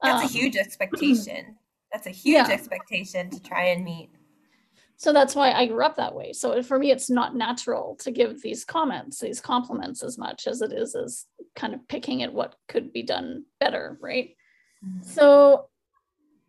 that's 0.01 0.23
um, 0.23 0.25
a 0.25 0.31
huge 0.31 0.55
expectation 0.65 1.55
that's 1.95 2.07
a 2.07 2.09
huge 2.09 2.49
yeah. 2.49 2.53
expectation 2.53 3.29
to 3.29 3.41
try 3.41 3.67
and 3.67 3.85
meet. 3.85 4.09
So 4.97 5.13
that's 5.13 5.33
why 5.33 5.51
I 5.51 5.65
grew 5.65 5.85
up 5.85 5.95
that 5.95 6.13
way. 6.13 6.33
So 6.33 6.61
for 6.61 6.77
me, 6.77 6.91
it's 6.91 7.09
not 7.09 7.37
natural 7.37 7.95
to 8.01 8.11
give 8.11 8.41
these 8.41 8.65
comments, 8.65 9.19
these 9.19 9.39
compliments 9.39 10.03
as 10.03 10.17
much 10.17 10.45
as 10.45 10.61
it 10.61 10.73
is 10.73 10.93
as 10.93 11.25
kind 11.55 11.73
of 11.73 11.87
picking 11.87 12.21
at 12.21 12.33
what 12.33 12.55
could 12.67 12.91
be 12.91 13.01
done 13.01 13.45
better, 13.61 13.97
right? 14.01 14.35
Mm-hmm. 14.85 15.03
So 15.03 15.69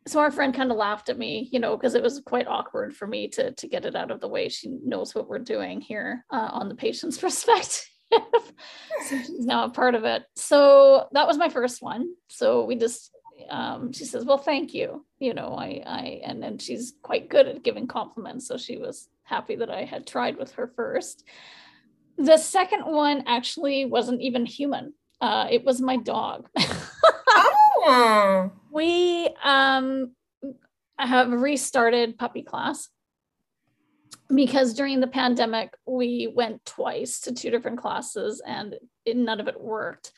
so 0.07 0.21
our 0.21 0.31
friend 0.31 0.55
kind 0.55 0.71
of 0.71 0.77
laughed 0.77 1.09
at 1.09 1.19
me, 1.19 1.49
you 1.53 1.59
know, 1.59 1.77
because 1.77 1.95
it 1.95 2.03
was 2.03 2.21
quite 2.25 2.47
awkward 2.47 2.95
for 2.97 3.07
me 3.07 3.29
to 3.29 3.53
to 3.53 3.69
get 3.69 3.85
it 3.85 3.97
out 3.97 4.11
of 4.11 4.21
the 4.21 4.29
way. 4.29 4.49
She 4.49 4.69
knows 4.85 5.15
what 5.15 5.29
we're 5.29 5.39
doing 5.39 5.81
here 5.81 6.25
uh, 6.31 6.49
on 6.53 6.69
the 6.69 6.75
patient's 6.75 7.19
perspective. 7.27 7.83
so 8.13 9.19
she's 9.19 9.47
now 9.47 9.65
a 9.65 9.71
part 9.71 9.95
of 9.95 10.05
it. 10.05 10.23
So 10.37 11.09
that 11.13 11.27
was 11.27 11.39
my 11.39 11.49
first 11.49 11.83
one. 11.83 12.15
So 12.29 12.65
we 12.65 12.77
just 12.77 13.11
um, 13.51 13.93
she 13.93 14.05
says, 14.05 14.25
"Well, 14.25 14.39
thank 14.39 14.75
you." 14.75 15.05
You 15.19 15.35
know, 15.35 15.57
I, 15.59 15.83
I, 15.85 16.21
and 16.25 16.43
then 16.43 16.59
she's 16.59 16.95
quite 17.03 17.29
good 17.29 17.47
at 17.47 17.63
giving 17.63 17.87
compliments, 17.87 18.47
so 18.47 18.57
she 18.57 18.79
was 18.79 19.09
happy 19.25 19.57
that 19.57 19.71
I 19.71 19.85
had 19.85 20.07
tried 20.07 20.37
with 20.37 20.53
her 20.53 20.73
first. 20.77 21.25
The 22.17 22.39
second 22.39 22.83
one 22.83 23.25
actually 23.27 23.85
wasn't 23.85 24.23
even 24.23 24.47
human. 24.47 24.95
Uh, 25.21 25.49
it 25.51 25.65
was 25.65 25.81
my 25.81 25.97
dog. 25.97 26.49
oh. 27.29 28.53
We 28.77 29.31
um, 29.43 30.13
have 30.99 31.33
restarted 31.33 32.19
puppy 32.19 32.43
class 32.43 32.89
because 34.35 34.75
during 34.75 35.01
the 35.01 35.07
pandemic 35.07 35.75
we 35.87 36.33
went 36.35 36.65
twice 36.67 37.21
to 37.21 37.33
two 37.33 37.51
different 37.51 37.79
classes 37.79 38.43
and 38.47 38.77
it, 39.05 39.17
none 39.17 39.41
of 39.41 39.49
it 39.49 39.61
worked 39.61 40.13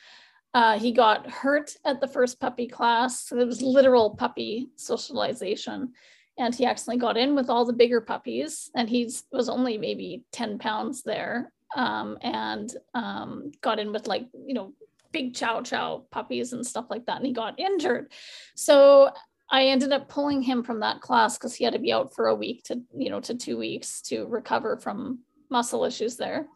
uh, 0.55 0.79
he 0.79 0.93
got 0.93 1.31
hurt 1.31 1.77
at 1.85 2.00
the 2.00 2.09
first 2.09 2.41
puppy 2.41 2.67
class. 2.67 3.31
It 3.31 3.47
was 3.47 3.62
literal 3.62 4.17
puppy 4.17 4.71
socialization. 4.77 5.93
And 6.38 6.55
he 6.55 6.65
accidentally 6.65 7.00
got 7.00 7.17
in 7.17 7.35
with 7.35 7.50
all 7.50 7.65
the 7.65 7.73
bigger 7.73 8.00
puppies. 8.00 8.71
And 8.75 8.88
he 8.88 9.11
was 9.31 9.49
only 9.49 9.77
maybe 9.77 10.25
10 10.33 10.59
pounds 10.59 11.03
there 11.03 11.53
um, 11.77 12.17
and 12.23 12.73
um, 12.95 13.53
got 13.61 13.79
in 13.79 13.93
with 13.93 14.07
like, 14.07 14.27
you 14.47 14.55
know, 14.55 14.73
big 15.12 15.35
chow 15.35 15.62
chow 15.62 16.05
puppies 16.11 16.53
and 16.53 16.67
stuff 16.67 16.87
like 16.91 17.07
that. 17.07 17.19
And 17.19 17.27
he 17.27 17.33
got 17.33 17.59
injured. 17.59 18.12
So 18.55 19.11
I 19.50 19.65
ended 19.65 19.93
up 19.93 20.09
pulling 20.09 20.43
him 20.43 20.62
from 20.62 20.81
that 20.81 21.00
class 21.00 21.38
because 21.38 21.55
he 21.55 21.65
had 21.65 21.73
to 21.73 21.79
be 21.79 21.93
out 21.93 22.15
for 22.15 22.27
a 22.27 22.35
week 22.35 22.65
to, 22.65 22.81
you 22.97 23.11
know, 23.11 23.21
to 23.21 23.35
two 23.35 23.57
weeks 23.57 24.03
to 24.03 24.27
recover 24.27 24.77
from 24.77 25.21
muscle 25.50 25.85
issues 25.85 26.17
there. 26.17 26.47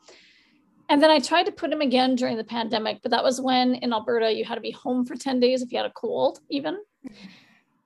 And 0.88 1.02
then 1.02 1.10
I 1.10 1.20
tried 1.20 1.46
to 1.46 1.52
put 1.52 1.72
him 1.72 1.80
again 1.80 2.16
during 2.16 2.36
the 2.36 2.44
pandemic, 2.44 3.00
but 3.02 3.12
that 3.12 3.24
was 3.24 3.40
when 3.40 3.76
in 3.76 3.94
Alberta 3.94 4.30
you 4.30 4.44
had 4.44 4.56
to 4.56 4.60
be 4.60 4.72
home 4.72 5.06
for 5.06 5.16
10 5.16 5.40
days 5.40 5.62
if 5.62 5.72
you 5.72 5.78
had 5.78 5.86
a 5.86 5.92
cold, 5.92 6.40
even. 6.50 6.78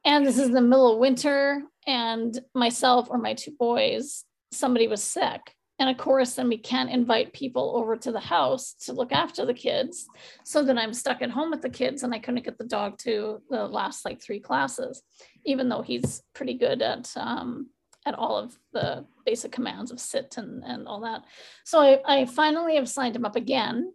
And 0.04 0.26
this 0.26 0.38
is 0.38 0.50
the 0.50 0.60
middle 0.60 0.92
of 0.92 0.98
winter, 0.98 1.62
and 1.86 2.38
myself 2.54 3.08
or 3.10 3.18
my 3.18 3.34
two 3.34 3.52
boys, 3.58 4.24
somebody 4.52 4.88
was 4.88 5.02
sick. 5.02 5.55
And 5.78 5.90
of 5.90 5.98
course, 5.98 6.34
then 6.34 6.48
we 6.48 6.56
can't 6.56 6.90
invite 6.90 7.34
people 7.34 7.74
over 7.76 7.96
to 7.96 8.10
the 8.10 8.20
house 8.20 8.74
to 8.86 8.94
look 8.94 9.12
after 9.12 9.44
the 9.44 9.52
kids. 9.52 10.06
So 10.42 10.62
then 10.62 10.78
I'm 10.78 10.94
stuck 10.94 11.20
at 11.20 11.30
home 11.30 11.50
with 11.50 11.60
the 11.60 11.68
kids, 11.68 12.02
and 12.02 12.14
I 12.14 12.18
couldn't 12.18 12.44
get 12.44 12.56
the 12.56 12.64
dog 12.64 12.98
to 13.00 13.42
the 13.50 13.66
last 13.66 14.04
like 14.04 14.22
three 14.22 14.40
classes, 14.40 15.02
even 15.44 15.68
though 15.68 15.82
he's 15.82 16.22
pretty 16.32 16.54
good 16.54 16.80
at 16.80 17.12
um, 17.16 17.68
at 18.06 18.14
all 18.14 18.36
of 18.36 18.56
the 18.72 19.04
basic 19.24 19.52
commands 19.52 19.90
of 19.90 20.00
sit 20.00 20.36
and, 20.38 20.62
and 20.64 20.86
all 20.86 21.00
that. 21.00 21.24
So 21.64 21.80
I, 21.80 22.00
I 22.06 22.24
finally 22.26 22.76
have 22.76 22.88
signed 22.88 23.16
him 23.16 23.24
up 23.24 23.36
again 23.36 23.92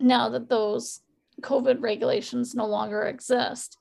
now 0.00 0.30
that 0.30 0.48
those 0.48 1.00
COVID 1.42 1.80
regulations 1.80 2.54
no 2.54 2.66
longer 2.66 3.02
exist. 3.02 3.76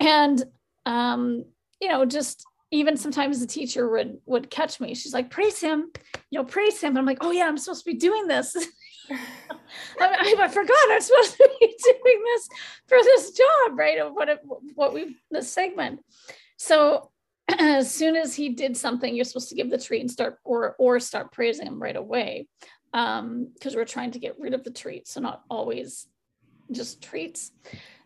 And, 0.00 0.42
um, 0.86 1.44
you 1.80 1.88
know, 1.88 2.06
just 2.06 2.44
even 2.70 2.96
sometimes 2.96 3.40
the 3.40 3.46
teacher 3.46 3.88
would 3.88 4.18
would 4.26 4.50
catch 4.50 4.80
me. 4.80 4.94
She's 4.94 5.14
like, 5.14 5.30
praise 5.30 5.60
him, 5.60 5.90
you 6.30 6.38
know, 6.38 6.44
praise 6.44 6.80
him. 6.80 6.90
And 6.90 6.98
I'm 6.98 7.06
like, 7.06 7.18
oh 7.20 7.30
yeah, 7.30 7.46
I'm 7.46 7.58
supposed 7.58 7.84
to 7.84 7.90
be 7.90 7.98
doing 7.98 8.26
this. 8.26 8.56
I, 10.00 10.36
I, 10.38 10.48
forgot 10.48 10.76
I'm 10.90 11.00
supposed 11.00 11.36
to 11.36 11.50
be 11.58 11.66
doing 11.82 12.22
this 12.24 12.48
for 12.86 12.98
this 13.02 13.32
job, 13.32 13.78
right? 13.78 13.98
Of 13.98 14.12
what 14.12 14.28
what 14.74 14.94
we 14.94 15.16
this 15.30 15.52
segment. 15.52 16.00
So 16.58 17.10
as 17.48 17.92
soon 17.92 18.16
as 18.16 18.34
he 18.34 18.50
did 18.50 18.76
something, 18.76 19.14
you're 19.14 19.24
supposed 19.24 19.48
to 19.48 19.56
give 19.56 19.70
the 19.70 19.78
treat 19.78 20.00
and 20.00 20.10
start 20.10 20.38
or 20.44 20.76
or 20.78 21.00
start 21.00 21.32
praising 21.32 21.66
him 21.66 21.82
right 21.82 21.96
away. 21.96 22.46
Um, 22.92 23.50
because 23.54 23.76
we're 23.76 23.84
trying 23.84 24.10
to 24.12 24.18
get 24.18 24.38
rid 24.38 24.52
of 24.52 24.64
the 24.64 24.70
treat. 24.72 25.06
so 25.06 25.20
not 25.20 25.42
always 25.48 26.08
just 26.72 27.02
treats. 27.02 27.52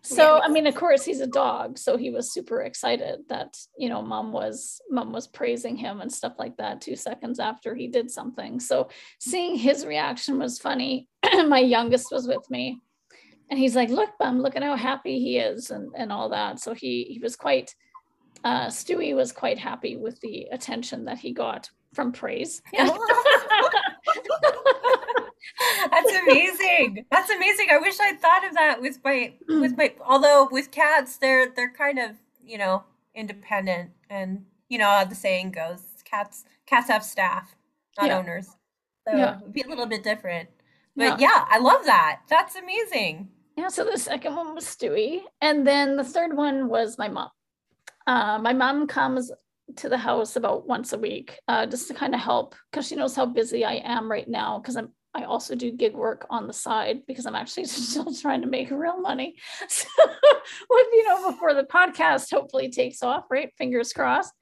So 0.02 0.38
I 0.42 0.48
mean, 0.48 0.66
of 0.66 0.74
course, 0.74 1.02
he's 1.02 1.20
a 1.20 1.26
dog, 1.26 1.78
so 1.78 1.96
he 1.96 2.10
was 2.10 2.30
super 2.30 2.60
excited 2.60 3.20
that 3.30 3.56
you 3.78 3.88
know 3.88 4.02
mom 4.02 4.32
was 4.32 4.82
mom 4.90 5.12
was 5.12 5.26
praising 5.26 5.76
him 5.76 6.02
and 6.02 6.12
stuff 6.12 6.34
like 6.38 6.58
that. 6.58 6.82
Two 6.82 6.94
seconds 6.94 7.40
after 7.40 7.74
he 7.74 7.88
did 7.88 8.10
something, 8.10 8.60
so 8.60 8.90
seeing 9.18 9.56
his 9.56 9.86
reaction 9.86 10.38
was 10.38 10.58
funny. 10.58 11.08
My 11.48 11.58
youngest 11.58 12.08
was 12.12 12.28
with 12.28 12.44
me, 12.50 12.82
and 13.48 13.58
he's 13.58 13.74
like, 13.74 13.88
"Look, 13.88 14.10
mom, 14.20 14.42
look 14.42 14.56
at 14.56 14.62
how 14.62 14.76
happy 14.76 15.20
he 15.20 15.38
is," 15.38 15.70
and 15.70 15.90
and 15.96 16.12
all 16.12 16.28
that. 16.28 16.60
So 16.60 16.74
he 16.74 17.04
he 17.04 17.18
was 17.18 17.34
quite 17.34 17.74
uh, 18.44 18.66
Stewie 18.66 19.16
was 19.16 19.32
quite 19.32 19.58
happy 19.58 19.96
with 19.96 20.20
the 20.20 20.48
attention 20.52 21.06
that 21.06 21.18
he 21.18 21.32
got 21.32 21.70
from 21.94 22.12
praise. 22.12 22.60
That's 25.90 26.12
amazing. 26.12 27.04
That's 27.10 27.30
amazing. 27.30 27.68
I 27.70 27.78
wish 27.78 27.98
I'd 28.00 28.20
thought 28.20 28.46
of 28.46 28.54
that 28.54 28.80
with 28.80 28.98
my 29.04 29.34
with 29.48 29.76
my 29.76 29.94
although 30.04 30.48
with 30.50 30.70
cats 30.70 31.16
they're 31.16 31.50
they're 31.54 31.72
kind 31.72 31.98
of, 31.98 32.12
you 32.44 32.58
know, 32.58 32.84
independent 33.14 33.90
and 34.10 34.44
you 34.68 34.78
know 34.78 35.04
the 35.08 35.14
saying 35.14 35.52
goes, 35.52 35.82
cats 36.04 36.44
cats 36.66 36.88
have 36.88 37.04
staff, 37.04 37.54
not 37.98 38.08
yeah. 38.08 38.18
owners. 38.18 38.48
So 39.06 39.16
yeah. 39.16 39.38
it'd 39.40 39.52
be 39.52 39.62
a 39.62 39.68
little 39.68 39.86
bit 39.86 40.02
different. 40.02 40.48
But 40.96 41.20
yeah. 41.20 41.28
yeah, 41.28 41.44
I 41.48 41.58
love 41.58 41.84
that. 41.84 42.20
That's 42.28 42.56
amazing. 42.56 43.28
Yeah, 43.56 43.68
so 43.68 43.84
the 43.84 43.98
second 43.98 44.34
one 44.34 44.54
was 44.54 44.64
Stewie. 44.64 45.22
And 45.40 45.66
then 45.66 45.96
the 45.96 46.04
third 46.04 46.36
one 46.36 46.68
was 46.68 46.98
my 46.98 47.08
mom. 47.08 47.30
Uh, 48.06 48.38
my 48.38 48.52
mom 48.52 48.86
comes 48.86 49.30
to 49.76 49.88
the 49.88 49.98
house 49.98 50.36
about 50.36 50.66
once 50.66 50.92
a 50.92 50.98
week 50.98 51.38
uh, 51.48 51.66
just 51.66 51.88
to 51.88 51.94
kind 51.94 52.14
of 52.14 52.20
help 52.20 52.54
because 52.70 52.86
she 52.86 52.96
knows 52.96 53.16
how 53.16 53.24
busy 53.24 53.64
I 53.64 53.74
am 53.76 54.10
right 54.10 54.28
now 54.28 54.58
because 54.58 54.76
I'm 54.76 54.90
I 55.14 55.24
also 55.24 55.54
do 55.54 55.70
gig 55.70 55.94
work 55.94 56.26
on 56.28 56.46
the 56.46 56.52
side 56.52 57.02
because 57.06 57.24
I'm 57.26 57.36
actually 57.36 57.64
still 57.66 58.12
trying 58.14 58.42
to 58.42 58.48
make 58.48 58.70
real 58.70 59.00
money. 59.00 59.36
So, 59.68 59.88
with 60.68 60.86
you 60.92 61.08
know, 61.08 61.30
before 61.30 61.54
the 61.54 61.64
podcast 61.64 62.30
hopefully 62.30 62.70
takes 62.70 63.02
off, 63.02 63.24
right? 63.30 63.52
Fingers 63.56 63.92
crossed. 63.92 64.32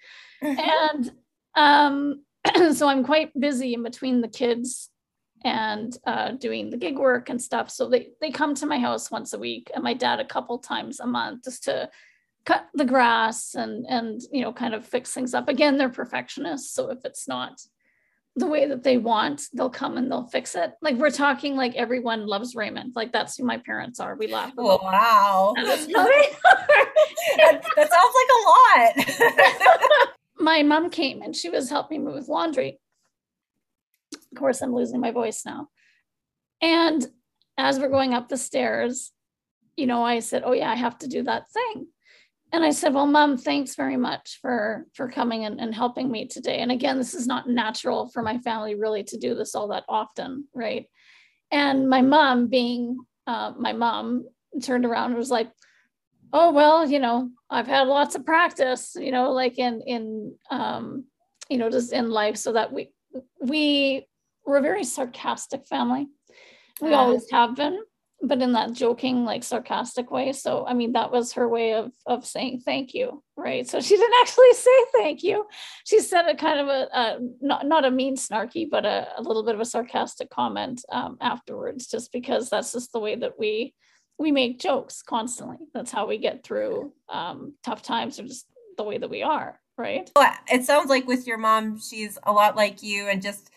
and 0.43 1.13
um, 1.55 2.25
so 2.73 2.89
I'm 2.89 3.05
quite 3.05 3.39
busy 3.39 3.75
in 3.75 3.83
between 3.83 4.21
the 4.21 4.29
kids 4.29 4.91
and 5.45 5.97
uh, 6.07 6.33
doing 6.33 6.71
the 6.71 6.77
gig 6.77 6.99
work 6.99 7.29
and 7.29 7.41
stuff. 7.41 7.71
So 7.71 7.89
they 7.89 8.11
they 8.21 8.31
come 8.31 8.55
to 8.57 8.67
my 8.67 8.79
house 8.79 9.11
once 9.11 9.33
a 9.33 9.39
week, 9.39 9.71
and 9.75 9.85
my 9.85 9.95
dad 9.95 10.21
a 10.21 10.25
couple 10.25 10.59
times 10.59 11.01
a 11.01 11.07
month 11.07 11.45
just 11.45 11.65
to 11.65 11.91
cut 12.45 12.67
the 12.75 12.85
grass 12.85 13.55
and 13.55 13.87
and 13.89 14.21
you 14.33 14.43
know 14.43 14.53
kind 14.53 14.75
of 14.75 14.85
fix 14.85 15.13
things 15.13 15.35
up. 15.35 15.49
Again, 15.49 15.79
they're 15.79 15.89
perfectionists, 15.89 16.75
so 16.75 16.91
if 16.91 17.05
it's 17.05 17.29
not 17.29 17.61
the 18.37 18.47
way 18.47 18.67
that 18.67 18.83
they 18.83 18.97
want, 18.97 19.43
they'll 19.53 19.69
come 19.69 19.99
and 19.99 20.11
they'll 20.11 20.27
fix 20.29 20.55
it. 20.55 20.73
Like 20.81 20.97
we're 20.97 21.11
talking 21.11 21.55
like 21.55 21.75
everyone 21.75 22.27
loves 22.27 22.55
Raymond. 22.55 22.93
Like 22.97 23.13
that's 23.13 23.37
who 23.37 23.45
my 23.45 23.59
parents 23.59 24.01
are. 24.01 24.17
We 24.17 24.29
laugh. 24.29 24.53
Oh, 24.57 24.79
wow. 24.83 25.53
that, 25.57 25.77
that 27.77 27.91
sounds 27.91 28.15
like 28.17 28.31
a 28.33 28.43
lot. 28.49 30.09
my 30.39 30.63
mom 30.63 30.89
came 30.89 31.21
and 31.21 31.37
she 31.37 31.51
was 31.51 31.69
helping 31.69 32.07
me 32.07 32.13
with 32.13 32.29
laundry. 32.29 32.79
Of 34.15 34.39
course, 34.39 34.63
I'm 34.63 34.75
losing 34.75 35.01
my 35.01 35.11
voice 35.11 35.43
now. 35.45 35.69
And 36.63 37.07
as 37.59 37.79
we're 37.79 37.91
going 37.91 38.15
up 38.15 38.29
the 38.29 38.39
stairs, 38.39 39.13
you 39.77 39.87
know, 39.87 40.03
I 40.03 40.21
said, 40.21 40.43
Oh, 40.47 40.53
yeah, 40.53 40.71
I 40.71 40.77
have 40.77 40.99
to 40.99 41.07
do 41.07 41.23
that 41.25 41.51
thing 41.51 41.87
and 42.53 42.65
I 42.65 42.71
said, 42.71 42.93
well, 42.93 43.07
mom, 43.07 43.39
thanks 43.39 43.75
very 43.75 43.97
much 43.97 44.39
for, 44.43 44.87
for 44.95 45.09
coming 45.09 45.47
and, 45.47 45.59
and 45.59 45.75
helping 45.75 46.11
me 46.11 46.27
today. 46.27 46.59
And 46.59 46.71
again, 46.71 46.99
this 46.99 47.15
is 47.15 47.27
not 47.27 47.49
natural 47.49 48.09
for 48.09 48.23
my 48.23 48.39
family 48.39 48.75
really 48.75 49.03
to 49.05 49.17
do 49.17 49.35
this 49.35 49.55
all 49.55 49.69
that 49.69 49.85
often. 49.89 50.47
Right. 50.55 50.87
And 51.51 51.89
my 51.89 52.03
mom 52.03 52.49
being 52.49 52.99
uh, 53.27 53.53
my 53.59 53.73
mom 53.73 54.27
turned 54.63 54.85
around 54.85 55.11
and 55.11 55.19
was 55.19 55.31
like, 55.31 55.51
oh, 56.33 56.53
well, 56.53 56.89
you 56.89 56.99
know, 56.99 57.31
I've 57.51 57.67
had 57.67 57.89
lots 57.89 58.15
of 58.15 58.25
practice, 58.27 58.97
you 58.99 59.13
know, 59.13 59.33
like 59.33 59.59
in, 59.59 59.83
in, 59.87 60.35
um, 60.51 61.05
you 61.49 61.59
know, 61.59 61.71
just 61.71 61.93
in 61.93 62.11
life 62.11 62.37
so 62.37 62.53
that 62.55 62.73
we, 62.73 62.91
we 63.41 64.07
were 64.47 64.57
a 64.57 64.63
very 64.63 64.85
sarcastic 64.85 65.67
family. 65.67 66.09
We 66.81 66.95
always 66.95 67.31
have 67.31 67.55
been 67.55 67.81
but 68.23 68.41
in 68.41 68.53
that 68.53 68.73
joking 68.73 69.25
like 69.25 69.43
sarcastic 69.43 70.11
way. 70.11 70.33
So 70.33 70.65
i 70.67 70.75
mean 70.75 70.93
that 70.93 71.11
was 71.11 71.33
her 71.33 71.49
way 71.49 71.75
of 71.75 71.93
of 72.07 72.25
saying 72.25 72.63
thank 72.65 72.95
you 72.95 73.23
right? 73.37 73.69
So 73.69 73.81
she 73.81 73.97
didn't 73.97 74.15
actually 74.21 74.53
say 74.53 74.71
thank 74.93 75.23
you. 75.23 75.47
She 75.85 76.01
said 76.01 76.29
a 76.29 76.37
kind 76.37 76.61
of 76.61 76.69
a, 76.69 76.89
a 76.93 77.19
not, 77.41 77.67
not 77.67 77.85
a 77.85 77.91
mean 77.91 78.17
snarky 78.17 78.69
but 78.71 78.85
a, 78.85 79.09
a 79.17 79.23
little 79.23 79.45
bit 79.45 79.55
of 79.55 79.61
a 79.61 79.65
sarcastic 79.65 80.31
comment 80.31 80.85
um, 80.91 81.17
afterwards 81.21 81.87
just 81.87 82.13
because 82.13 82.49
that's 82.49 82.73
just 82.73 82.93
the 82.93 83.01
way 83.01 83.17
that 83.17 83.39
we 83.39 83.75
we 84.19 84.31
make 84.31 84.61
jokes 84.61 85.03
constantly. 85.03 85.57
That's 85.75 85.91
how 85.91 86.07
we 86.07 86.19
get 86.19 86.45
through 86.45 86.93
um, 87.09 87.55
tough 87.65 87.83
times 87.83 88.21
or 88.21 88.25
just 88.25 88.47
the 88.77 88.85
way 88.85 88.99
that 88.99 89.11
we 89.11 89.23
are 89.23 89.59
right? 89.79 90.11
Well, 90.15 90.33
it 90.53 90.65
sounds 90.65 90.91
like 90.91 91.07
with 91.07 91.27
your 91.27 91.39
mom 91.39 91.81
she's 91.81 92.19
a 92.25 92.33
lot 92.33 92.57
like 92.57 92.83
you 92.83 93.09
and 93.09 93.23
just 93.23 93.51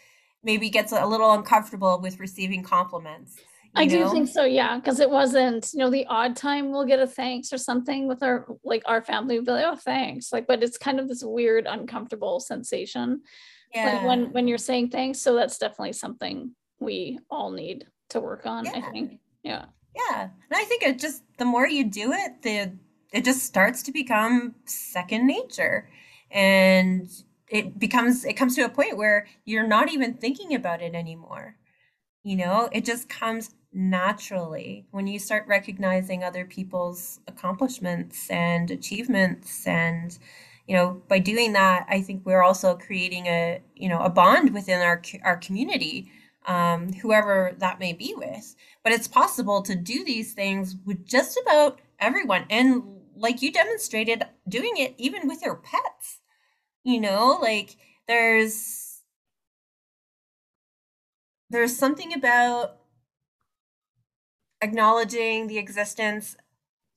maybe 0.43 0.69
gets 0.69 0.91
a 0.91 1.05
little 1.05 1.33
uncomfortable 1.33 1.99
with 2.01 2.19
receiving 2.19 2.63
compliments 2.63 3.35
I 3.75 3.85
do 3.85 4.09
think 4.09 4.29
so, 4.29 4.43
yeah, 4.43 4.77
because 4.77 4.99
it 4.99 5.09
wasn't, 5.09 5.69
you 5.73 5.79
know, 5.79 5.89
the 5.89 6.05
odd 6.07 6.35
time 6.35 6.71
we'll 6.71 6.85
get 6.85 6.99
a 6.99 7.07
thanks 7.07 7.51
or 7.51 7.57
something 7.57 8.07
with 8.07 8.23
our 8.23 8.45
like 8.63 8.83
our 8.85 9.01
family 9.01 9.37
would 9.37 9.45
be 9.45 9.51
like, 9.51 9.65
oh, 9.65 9.75
thanks. 9.75 10.31
Like, 10.31 10.47
but 10.47 10.63
it's 10.63 10.77
kind 10.77 10.99
of 10.99 11.07
this 11.07 11.23
weird, 11.23 11.65
uncomfortable 11.67 12.39
sensation. 12.39 13.21
Yeah. 13.73 13.93
Like 13.93 14.07
when 14.07 14.31
when 14.31 14.47
you're 14.47 14.57
saying 14.57 14.89
thanks. 14.89 15.19
So 15.19 15.35
that's 15.35 15.57
definitely 15.57 15.93
something 15.93 16.55
we 16.79 17.19
all 17.29 17.51
need 17.51 17.85
to 18.09 18.19
work 18.19 18.45
on, 18.45 18.65
yeah. 18.65 18.71
I 18.75 18.81
think. 18.91 19.19
Yeah. 19.43 19.65
Yeah. 19.95 20.23
And 20.23 20.31
I 20.53 20.63
think 20.63 20.83
it 20.83 20.99
just 20.99 21.23
the 21.37 21.45
more 21.45 21.67
you 21.67 21.83
do 21.83 22.11
it, 22.13 22.41
the 22.41 22.71
it 23.11 23.25
just 23.25 23.43
starts 23.43 23.83
to 23.83 23.91
become 23.91 24.55
second 24.65 25.27
nature. 25.27 25.89
And 26.31 27.09
it 27.47 27.77
becomes 27.77 28.25
it 28.25 28.33
comes 28.33 28.55
to 28.55 28.61
a 28.61 28.69
point 28.69 28.97
where 28.97 29.27
you're 29.45 29.67
not 29.67 29.91
even 29.91 30.13
thinking 30.13 30.55
about 30.55 30.81
it 30.81 30.95
anymore 30.95 31.55
you 32.23 32.35
know 32.35 32.69
it 32.71 32.83
just 32.83 33.07
comes 33.07 33.51
naturally. 33.75 34.85
When 34.91 35.07
you 35.07 35.19
start 35.19 35.47
recognizing 35.47 36.23
other 36.23 36.45
people's 36.45 37.19
accomplishments 37.27 38.29
and 38.29 38.71
achievements 38.71 39.67
and 39.67 40.17
you 40.67 40.75
know 40.75 40.99
by 41.07 41.19
doing 41.19 41.53
that 41.53 41.85
i 41.89 42.01
think 42.01 42.25
we're 42.25 42.41
also 42.41 42.75
creating 42.75 43.27
a 43.27 43.61
you 43.75 43.87
know 43.87 43.99
a 43.99 44.09
bond 44.09 44.51
within 44.51 44.81
our 44.81 44.99
our 45.23 45.37
community 45.37 46.09
um, 46.47 46.93
whoever 46.93 47.55
that 47.59 47.79
may 47.79 47.93
be 47.93 48.13
with. 48.15 48.55
But 48.83 48.93
it's 48.93 49.07
possible 49.07 49.61
to 49.63 49.75
do 49.75 50.03
these 50.03 50.33
things 50.33 50.75
with 50.85 51.05
just 51.05 51.39
about 51.41 51.79
everyone 51.99 52.45
and 52.49 52.83
like 53.15 53.41
you 53.41 53.51
demonstrated 53.51 54.23
doing 54.47 54.77
it 54.77 54.93
even 54.97 55.27
with 55.27 55.41
your 55.41 55.55
pets. 55.55 56.19
You 56.83 57.01
know 57.01 57.39
like 57.41 57.77
there's 58.07 59.01
there's 61.49 61.75
something 61.75 62.13
about 62.13 62.77
acknowledging 64.61 65.47
the 65.47 65.57
existence 65.57 66.35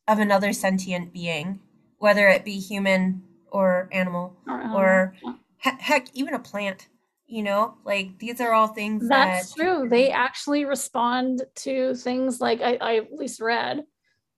of 0.06 0.18
another 0.18 0.52
sentient 0.52 1.12
being, 1.12 1.60
whether 1.98 2.28
it 2.28 2.44
be 2.44 2.58
human 2.58 3.22
or 3.50 3.88
animal 3.92 4.36
or, 4.46 4.74
or 4.74 5.14
he- 5.58 5.70
heck, 5.78 6.08
even 6.14 6.34
a 6.34 6.38
plant. 6.38 6.88
You 7.30 7.42
know, 7.42 7.74
like 7.84 8.18
these 8.18 8.40
are 8.40 8.54
all 8.54 8.68
things 8.68 9.06
that's 9.06 9.52
that, 9.52 9.60
true. 9.60 9.86
They 9.86 10.10
actually 10.10 10.64
respond 10.64 11.42
to 11.56 11.94
things 11.94 12.40
like 12.40 12.62
I, 12.62 12.78
I 12.80 12.96
at 12.96 13.12
least 13.12 13.42
read 13.42 13.84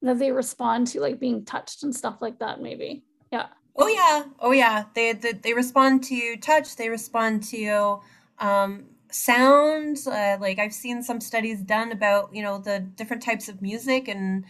that 0.03 0.19
they 0.19 0.33
respond 0.33 0.89
to 0.89 1.01
like 1.01 1.21
being 1.21 1.45
touched 1.45 1.85
and 1.85 1.95
stuff 1.95 2.17
like 2.21 2.41
that, 2.41 2.61
maybe. 2.61 3.05
Yeah. 3.33 3.47
Oh 3.77 3.87
yeah. 3.87 4.25
Oh 4.41 4.51
yeah. 4.51 4.87
They 4.95 5.13
they, 5.13 5.35
they 5.35 5.55
respond 5.55 6.03
to 6.05 6.37
touch, 6.39 6.75
they 6.75 6.89
respond 6.89 7.45
to 7.45 8.01
um 8.41 8.87
sound 9.15 9.99
uh, 10.07 10.37
like 10.41 10.59
i've 10.59 10.73
seen 10.75 11.03
some 11.03 11.21
studies 11.21 11.63
done 11.63 11.93
about 11.93 12.35
you 12.35 12.43
know 12.43 12.59
the 12.59 12.81
different 12.81 13.23
types 13.23 13.49
of 13.49 13.63
music 13.63 14.09
and 14.09 14.45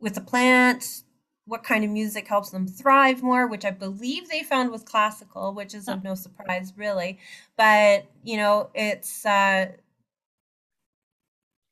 with 0.00 0.14
the 0.14 0.20
plant 0.20 1.02
what 1.46 1.62
kind 1.64 1.84
of 1.84 1.90
music 1.90 2.28
helps 2.28 2.50
them 2.50 2.66
thrive 2.66 3.22
more 3.22 3.46
which 3.46 3.64
i 3.64 3.70
believe 3.70 4.28
they 4.28 4.42
found 4.42 4.70
was 4.70 4.82
classical 4.82 5.54
which 5.54 5.74
is 5.74 5.88
of 5.88 6.04
no 6.04 6.14
surprise 6.14 6.72
really. 6.76 7.18
But 7.56 8.06
you 8.24 8.36
know 8.36 8.70
it's 8.74 9.26
uh 9.26 9.66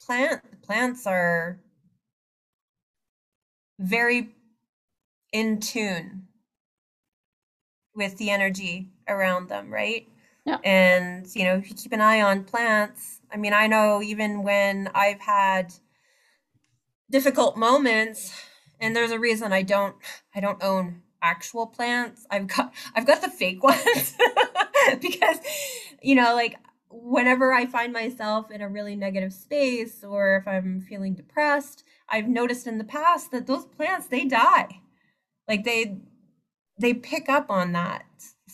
plant 0.01 0.63
plants 0.63 1.07
are 1.07 1.59
very 3.79 4.31
in 5.33 5.61
tune 5.61 6.27
with 7.95 8.17
the 8.19 8.31
energy 8.31 8.89
around 9.09 9.49
them 9.49 9.73
right 9.73 10.09
yeah. 10.45 10.59
And, 10.63 11.27
you 11.35 11.45
know, 11.45 11.57
if 11.57 11.71
you 11.71 11.75
keep 11.75 11.93
an 11.93 12.01
eye 12.01 12.21
on 12.21 12.45
plants, 12.45 13.21
I 13.33 13.37
mean, 13.37 13.53
I 13.53 13.67
know 13.67 14.03
even 14.03 14.43
when 14.43 14.91
I've 14.95 15.21
had 15.21 15.73
difficult 17.11 17.57
moments, 17.57 18.35
and 18.81 18.95
there's 18.95 19.11
a 19.13 19.19
reason 19.19 19.53
I 19.53 19.63
don't 19.63 19.97
I 20.35 20.41
don't 20.41 20.63
own 20.63 21.03
actual 21.23 21.67
plants. 21.67 22.27
I've 22.31 22.47
got 22.47 22.75
I've 22.95 23.07
got 23.07 23.23
the 23.23 23.31
fake 23.31 23.63
ones 23.63 24.15
because 25.01 25.39
you 26.03 26.15
know, 26.15 26.35
like 26.35 26.59
whenever 26.91 27.53
I 27.53 27.67
find 27.67 27.93
myself 27.93 28.51
in 28.51 28.61
a 28.61 28.69
really 28.69 28.95
negative 28.95 29.33
space 29.33 30.05
or 30.05 30.37
if 30.37 30.47
I'm 30.47 30.81
feeling 30.81 31.15
depressed, 31.15 31.85
I've 32.09 32.29
noticed 32.29 32.67
in 32.67 32.79
the 32.79 32.85
past 32.85 33.31
that 33.31 33.47
those 33.47 33.65
plants 33.65 34.07
they 34.07 34.25
die. 34.25 34.81
Like 35.49 35.65
they 35.65 35.99
they 36.79 36.95
pick 36.95 37.29
up 37.29 37.51
on 37.51 37.73
that 37.73 38.05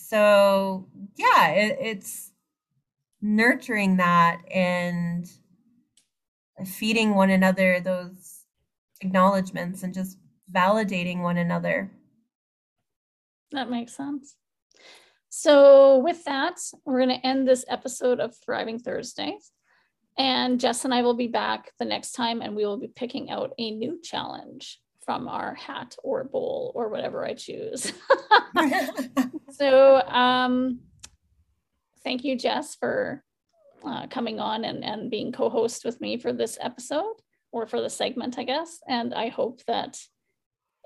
so 0.08 0.88
yeah 1.16 1.48
it, 1.48 1.78
it's 1.80 2.32
nurturing 3.22 3.98
that 3.98 4.40
and 4.50 5.30
feeding 6.64 7.14
one 7.14 7.30
another 7.30 7.80
those 7.80 8.44
acknowledgments 9.00 9.82
and 9.82 9.94
just 9.94 10.18
validating 10.52 11.22
one 11.22 11.36
another. 11.36 11.90
That 13.52 13.70
makes 13.70 13.96
sense. 13.96 14.36
So 15.28 15.98
with 15.98 16.24
that 16.24 16.58
we're 16.84 17.04
going 17.04 17.20
to 17.20 17.26
end 17.26 17.46
this 17.46 17.64
episode 17.68 18.20
of 18.20 18.34
thriving 18.36 18.78
thursdays 18.78 19.52
and 20.18 20.58
jess 20.58 20.84
and 20.84 20.92
i 20.92 21.02
will 21.02 21.14
be 21.14 21.28
back 21.28 21.70
the 21.78 21.84
next 21.84 22.12
time 22.12 22.42
and 22.42 22.56
we 22.56 22.66
will 22.66 22.76
be 22.76 22.88
picking 22.88 23.30
out 23.30 23.52
a 23.58 23.70
new 23.70 24.00
challenge 24.02 24.80
from 25.10 25.26
our 25.26 25.54
hat 25.56 25.96
or 26.04 26.22
bowl 26.22 26.70
or 26.76 26.88
whatever 26.88 27.24
I 27.24 27.34
choose. 27.34 27.92
so 29.50 30.00
um, 30.02 30.78
thank 32.04 32.22
you, 32.22 32.38
Jess, 32.38 32.76
for 32.76 33.24
uh, 33.84 34.06
coming 34.06 34.38
on 34.38 34.64
and, 34.64 34.84
and 34.84 35.10
being 35.10 35.32
co-host 35.32 35.84
with 35.84 36.00
me 36.00 36.16
for 36.16 36.32
this 36.32 36.58
episode 36.60 37.14
or 37.50 37.66
for 37.66 37.80
the 37.80 37.90
segment, 37.90 38.38
I 38.38 38.44
guess. 38.44 38.78
And 38.86 39.12
I 39.12 39.30
hope 39.30 39.64
that 39.66 39.98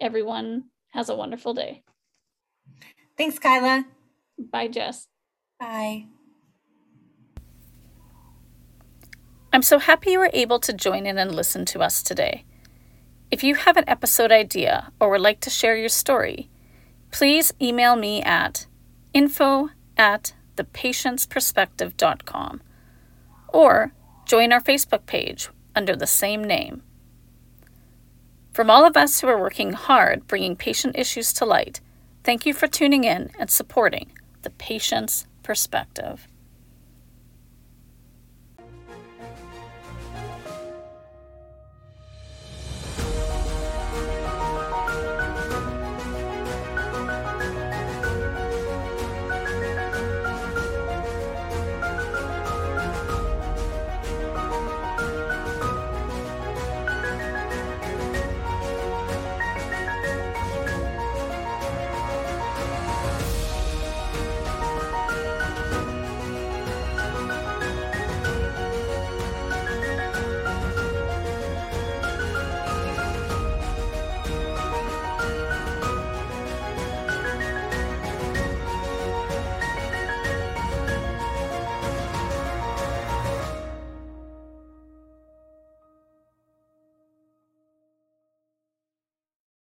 everyone 0.01 0.71
has 0.95 1.11
a 1.11 1.15
wonderful 1.15 1.53
day. 1.53 1.83
Thanks, 3.19 3.39
Kyla. 3.39 3.85
Bye, 4.39 4.69
Jess. 4.69 5.07
Bye. 5.61 6.07
I'm 9.53 9.61
so 9.61 9.79
happy 9.79 10.13
you 10.13 10.19
were 10.19 10.31
able 10.33 10.61
to 10.61 10.73
join 10.73 11.05
in 11.05 11.19
and 11.19 11.35
listen 11.35 11.67
to 11.67 11.81
us 11.81 12.03
today. 12.03 12.47
If 13.35 13.43
you 13.43 13.57
have 13.57 13.77
an 13.77 13.89
episode 13.89 14.31
idea 14.31 14.93
or 15.01 15.11
would 15.11 15.21
like 15.21 15.41
to 15.41 15.51
share 15.51 15.77
your 15.77 15.89
story, 15.89 16.49
please 17.11 17.53
email 17.61 17.97
me 17.97 18.23
at 18.23 18.67
info 19.13 19.71
at 19.97 20.35
thepatientsperspective.com 20.55 22.63
or 23.49 23.93
join 24.25 24.53
our 24.53 24.61
Facebook 24.61 25.07
page 25.07 25.49
under 25.75 25.97
the 25.97 26.07
same 26.07 26.45
name. 26.45 26.85
From 28.53 28.71
all 28.71 28.87
of 28.87 28.97
us 28.97 29.21
who 29.21 29.27
are 29.27 29.41
working 29.41 29.73
hard 29.73 30.29
bringing 30.29 30.55
patient 30.55 30.97
issues 30.97 31.33
to 31.33 31.45
light, 31.45 31.81
thank 32.23 32.47
you 32.47 32.55
for 32.55 32.69
tuning 32.69 33.03
in 33.03 33.33
and 33.37 33.51
supporting 33.51 34.13
the 34.43 34.51
patient's 34.51 35.27
perspective. 35.43 36.29